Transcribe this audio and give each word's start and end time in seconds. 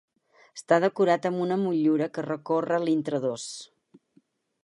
Està 0.59 0.79
decorat 0.83 1.27
amb 1.29 1.43
una 1.43 1.57
motllura 1.65 2.09
que 2.15 2.25
recorre 2.29 2.79
l'intradós. 2.87 3.47